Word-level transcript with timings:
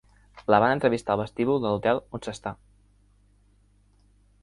La 0.53 0.59
van 0.63 0.73
entrevistar 0.75 1.13
al 1.17 1.21
vestíbul 1.21 1.61
de 1.65 1.73
l'hotel 1.73 2.03
on 2.19 2.25
s'està. 2.29 2.57